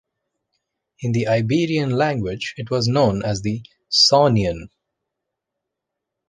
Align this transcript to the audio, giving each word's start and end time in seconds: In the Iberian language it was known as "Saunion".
In 1.01 1.11
the 1.11 1.27
Iberian 1.27 1.91
language 1.91 2.55
it 2.57 2.71
was 2.71 2.87
known 2.87 3.21
as 3.23 3.43
"Saunion". 3.91 4.69